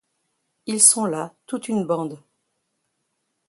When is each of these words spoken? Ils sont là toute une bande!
Ils 0.65 0.81
sont 0.81 1.05
là 1.05 1.31
toute 1.45 1.67
une 1.67 1.85
bande! 1.85 2.23